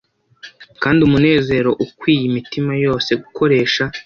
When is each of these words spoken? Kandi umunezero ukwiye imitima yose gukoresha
Kandi 0.81 0.99
umunezero 1.07 1.71
ukwiye 1.85 2.23
imitima 2.29 2.71
yose 2.85 3.11
gukoresha 3.21 3.83